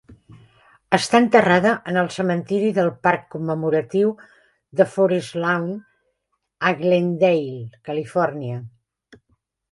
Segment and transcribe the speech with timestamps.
[0.97, 4.13] Està enterrada en el cementiri del parc commemoratiu
[4.79, 5.67] de Forest Lawn
[6.71, 8.57] a Glendale, Califòrnia.